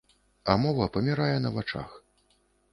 А 0.53 0.55
мова 0.61 0.87
памірае 0.95 1.37
на 1.45 1.53
вачах. 1.61 1.95